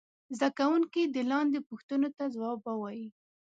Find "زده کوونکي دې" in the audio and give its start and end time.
0.37-1.23